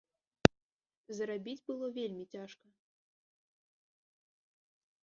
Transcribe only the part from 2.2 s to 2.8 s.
цяжка.